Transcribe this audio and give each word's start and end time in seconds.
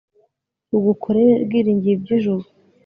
rugukorere, 0.69 1.31
rwiringiye 1.45 1.93
iby'ijuru 1.95 2.43